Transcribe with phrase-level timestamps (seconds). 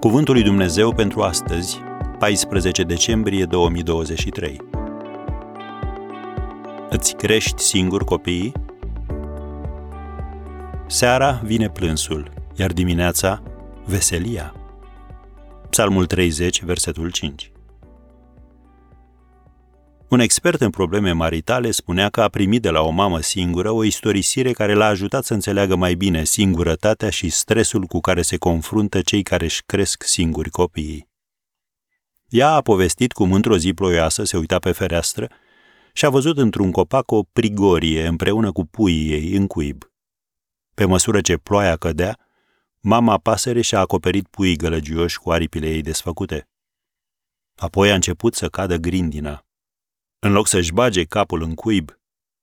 [0.00, 1.80] Cuvântul lui Dumnezeu pentru astăzi,
[2.18, 4.60] 14 decembrie 2023.
[6.90, 8.52] Îți crești singur copiii?
[10.86, 13.42] Seara vine plânsul, iar dimineața
[13.84, 14.54] veselia.
[15.70, 17.49] Psalmul 30, versetul 5.
[20.10, 23.84] Un expert în probleme maritale spunea că a primit de la o mamă singură o
[23.84, 29.02] istorisire care l-a ajutat să înțeleagă mai bine singurătatea și stresul cu care se confruntă
[29.02, 31.08] cei care își cresc singuri copiii.
[32.28, 35.28] Ea a povestit cum într-o zi ploioasă se uita pe fereastră
[35.92, 39.92] și a văzut într-un copac o prigorie împreună cu puii ei în cuib.
[40.74, 42.18] Pe măsură ce ploaia cădea,
[42.80, 46.48] mama pasăre și-a acoperit puii gălăgioși cu aripile ei desfăcute.
[47.56, 49.44] Apoi a început să cadă grindina.
[50.22, 51.98] În loc să-și bage capul în cuib,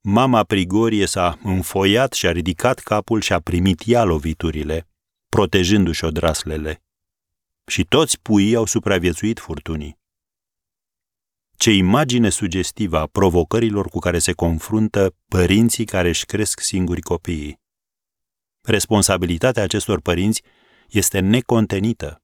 [0.00, 4.88] mama Prigorie s-a înfoiat și a ridicat capul și a primit ea loviturile,
[5.28, 6.82] protejându-și odraslele.
[7.66, 9.98] Și toți puii au supraviețuit furtunii.
[11.56, 17.60] Ce imagine sugestivă a provocărilor cu care se confruntă părinții care își cresc singuri copiii.
[18.60, 20.42] Responsabilitatea acestor părinți
[20.88, 22.22] este necontenită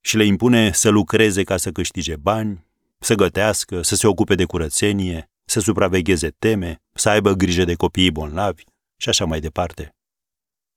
[0.00, 2.66] și le impune să lucreze ca să câștige bani,
[3.04, 8.10] să gătească, să se ocupe de curățenie, să supravegheze teme, să aibă grijă de copiii
[8.10, 8.64] bolnavi
[8.96, 9.96] și așa mai departe.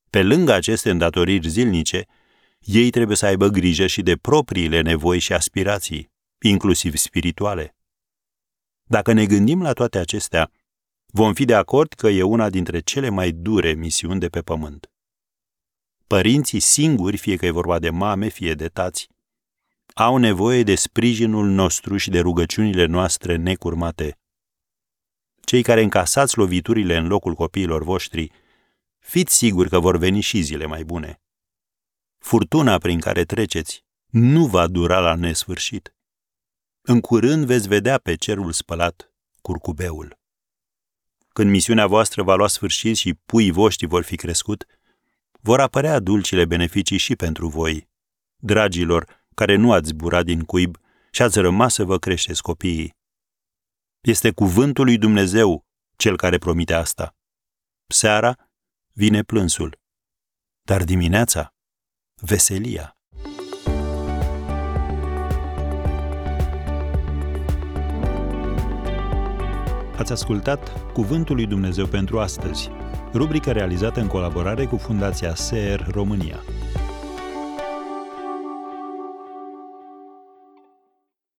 [0.09, 2.05] Pe lângă aceste îndatoriri zilnice,
[2.59, 6.11] ei trebuie să aibă grijă și de propriile nevoi și aspirații,
[6.41, 7.75] inclusiv spirituale.
[8.83, 10.51] Dacă ne gândim la toate acestea,
[11.05, 14.91] vom fi de acord că e una dintre cele mai dure misiuni de pe pământ.
[16.07, 19.07] Părinții singuri, fie că e vorba de mame, fie de tați,
[19.99, 24.17] au nevoie de sprijinul nostru și de rugăciunile noastre necurmate.
[25.41, 28.31] Cei care încasați loviturile în locul copiilor voștri,
[28.99, 31.21] fiți siguri că vor veni și zile mai bune.
[32.17, 35.95] Furtuna prin care treceți nu va dura la nesfârșit.
[36.81, 40.17] În curând veți vedea pe cerul spălat curcubeul.
[41.27, 44.65] Când misiunea voastră va lua sfârșit și puii voștri vor fi crescut,
[45.39, 47.87] vor apărea dulcile beneficii și pentru voi,
[48.35, 50.77] dragilor care nu ați zburat din cuib
[51.11, 52.95] și ați rămas să vă creșteți copiii.
[54.01, 55.65] Este cuvântul lui Dumnezeu
[55.95, 57.15] cel care promite asta.
[57.87, 58.35] Seara
[58.93, 59.79] vine plânsul,
[60.61, 61.53] dar dimineața
[62.21, 62.97] veselia.
[69.97, 72.69] Ați ascultat Cuvântul lui Dumnezeu pentru astăzi,
[73.13, 76.43] rubrica realizată în colaborare cu Fundația SER România.